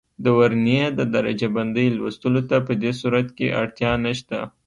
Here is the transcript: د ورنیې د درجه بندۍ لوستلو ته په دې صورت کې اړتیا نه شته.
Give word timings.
د 0.23 0.25
ورنیې 0.37 0.85
د 0.99 1.01
درجه 1.15 1.47
بندۍ 1.55 1.87
لوستلو 1.97 2.41
ته 2.49 2.57
په 2.67 2.73
دې 2.81 2.91
صورت 2.99 3.27
کې 3.37 3.47
اړتیا 3.61 3.91
نه 4.03 4.11
شته. 4.19 4.39